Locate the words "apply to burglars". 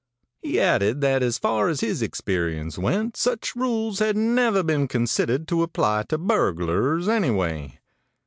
5.61-7.07